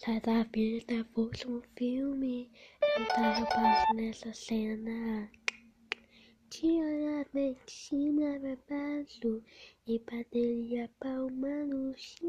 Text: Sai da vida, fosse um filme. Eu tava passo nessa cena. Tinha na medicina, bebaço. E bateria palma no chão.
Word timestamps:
Sai 0.00 0.20
da 0.20 0.44
vida, 0.44 1.04
fosse 1.12 1.44
um 1.48 1.60
filme. 1.76 2.48
Eu 2.96 3.08
tava 3.08 3.44
passo 3.46 3.94
nessa 3.94 4.32
cena. 4.32 5.28
Tinha 6.48 6.84
na 6.84 7.26
medicina, 7.34 8.38
bebaço. 8.38 9.42
E 9.88 9.98
bateria 9.98 10.88
palma 11.00 11.64
no 11.64 11.92
chão. 11.98 12.27